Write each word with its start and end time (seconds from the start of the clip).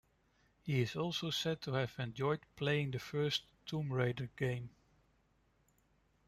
He 0.63 0.81
is 0.81 0.95
also 0.95 1.29
said 1.29 1.61
to 1.61 1.73
have 1.73 1.93
enjoyed 1.99 2.39
playing 2.55 2.89
the 2.89 2.97
first 2.97 3.43
"Tomb 3.67 3.93
Raider" 3.93 4.31
game. 4.35 4.71